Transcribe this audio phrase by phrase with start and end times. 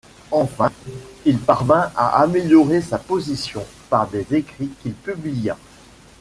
[0.31, 0.71] Enfin,
[1.25, 5.55] il parvint à améliorer sa position par des écrits qu'il publia.